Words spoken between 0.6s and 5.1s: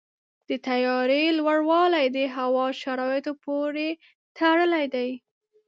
طیارې لوړوالی د هوا شرایطو پورې تړلی دی.